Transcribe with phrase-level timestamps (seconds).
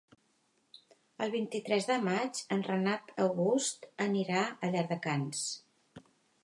[1.25, 5.45] El vint-i-tres de maig en Renat August anirà a Llardecans.